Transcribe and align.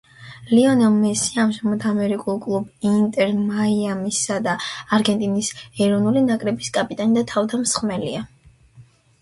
ლიონელ 0.51 0.93
მესი 1.01 1.35
ამჟამად 1.41 1.83
ამერიკულ 1.89 2.39
კლუბ 2.45 2.87
„ინტერ 2.93 3.35
მაიამისა“ 3.51 4.39
და 4.49 4.55
არგენტინის 4.99 5.53
ეროვნული 5.89 6.25
ნაკრების 6.31 6.75
კაპიტანი 6.79 7.17
და 7.21 7.27
თავდამსხმელია. 7.35 8.27